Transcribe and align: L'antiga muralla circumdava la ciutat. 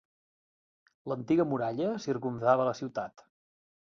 L'antiga 1.11 1.45
muralla 1.51 1.91
circumdava 2.07 2.65
la 2.71 2.75
ciutat. 2.83 3.27